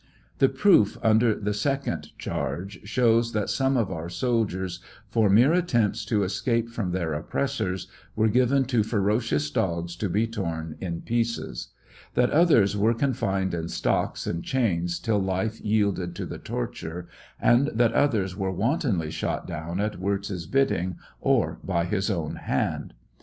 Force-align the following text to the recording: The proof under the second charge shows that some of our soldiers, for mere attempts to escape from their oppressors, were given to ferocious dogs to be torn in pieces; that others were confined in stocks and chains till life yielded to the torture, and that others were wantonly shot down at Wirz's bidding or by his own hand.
The 0.39 0.49
proof 0.49 0.97
under 1.03 1.35
the 1.35 1.53
second 1.53 2.17
charge 2.17 2.79
shows 2.85 3.33
that 3.33 3.51
some 3.51 3.77
of 3.77 3.91
our 3.91 4.09
soldiers, 4.09 4.79
for 5.11 5.29
mere 5.29 5.53
attempts 5.53 6.05
to 6.05 6.23
escape 6.23 6.69
from 6.69 6.89
their 6.89 7.13
oppressors, 7.13 7.85
were 8.15 8.27
given 8.27 8.65
to 8.65 8.81
ferocious 8.81 9.51
dogs 9.51 9.95
to 9.97 10.09
be 10.09 10.25
torn 10.25 10.75
in 10.81 11.01
pieces; 11.03 11.67
that 12.15 12.31
others 12.31 12.75
were 12.75 12.95
confined 12.95 13.53
in 13.53 13.67
stocks 13.67 14.25
and 14.25 14.43
chains 14.43 14.97
till 14.97 15.19
life 15.21 15.61
yielded 15.61 16.15
to 16.15 16.25
the 16.25 16.39
torture, 16.39 17.07
and 17.39 17.67
that 17.67 17.93
others 17.93 18.35
were 18.35 18.49
wantonly 18.51 19.11
shot 19.11 19.45
down 19.45 19.79
at 19.79 19.99
Wirz's 19.99 20.47
bidding 20.47 20.97
or 21.19 21.59
by 21.63 21.85
his 21.85 22.09
own 22.09 22.37
hand. 22.37 22.95